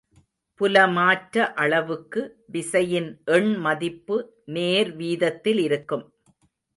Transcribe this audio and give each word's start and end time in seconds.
புலமாற்ற 0.59 1.43
அளவுக்கு 1.55 2.21
விசையின் 2.47 3.09
எண்மதிப்பு 3.31 4.17
நேர் 4.45 4.95
வீதத்திலிருக்கும். 4.95 6.05